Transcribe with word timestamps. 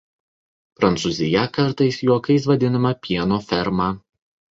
Prancūzija 0.77 1.43
kartais 1.57 1.99
juokais 2.05 2.47
vadinama 2.53 2.95
„Pieno 3.05 3.39
ferma“. 3.51 3.91